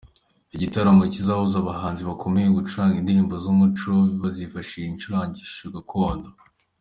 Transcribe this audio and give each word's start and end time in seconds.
Igitaramo 0.55 1.03
kizahuza 1.13 1.55
abahanzi 1.59 2.01
bakomeye 2.09 2.45
mu 2.47 2.55
gucuranga 2.59 2.95
indirimbo 2.97 3.33
z’umuco 3.43 3.91
bifashishije 4.37 4.85
ibicurangisho 4.87 5.63
gakondo. 5.75 6.29